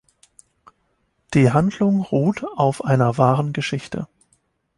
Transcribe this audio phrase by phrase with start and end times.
[1.35, 4.07] Die Handlung ruht auf einer wahren Geschichte.